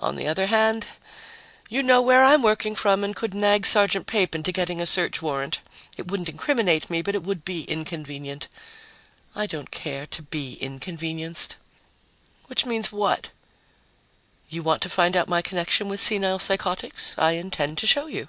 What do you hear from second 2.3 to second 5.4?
working from and could nag Sergeant Pape into getting a search